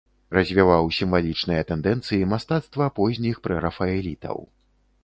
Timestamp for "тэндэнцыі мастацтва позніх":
1.73-3.35